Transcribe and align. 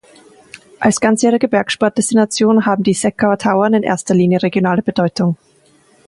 Als 0.79 0.99
ganzjährige 0.99 1.47
Bergsport-Destination 1.47 2.65
haben 2.65 2.81
die 2.81 2.95
Seckauer 2.95 3.37
Tauern 3.37 3.75
in 3.75 3.83
erster 3.83 4.15
Linie 4.15 4.41
regionale 4.41 4.81
Bedeutung. 4.81 5.37